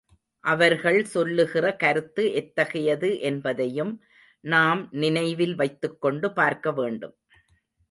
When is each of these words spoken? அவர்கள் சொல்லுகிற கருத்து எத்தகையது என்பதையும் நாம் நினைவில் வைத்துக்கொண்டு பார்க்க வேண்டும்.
அவர்கள் 0.43 0.97
சொல்லுகிற 1.05 1.65
கருத்து 1.75 2.23
எத்தகையது 2.33 3.19
என்பதையும் 3.21 3.93
நாம் 4.43 4.81
நினைவில் 4.95 5.55
வைத்துக்கொண்டு 5.55 6.29
பார்க்க 6.33 6.71
வேண்டும். 6.71 7.15